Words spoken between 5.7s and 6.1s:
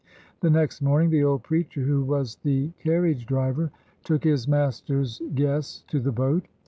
to